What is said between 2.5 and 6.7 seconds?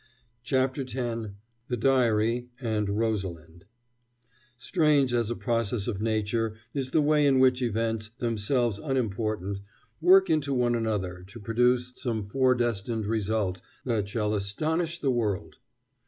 AND ROSALIND Strange as a process of nature